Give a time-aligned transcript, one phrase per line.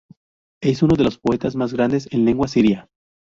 [0.63, 2.89] Es uno de los poetas más grandes en lengua siria.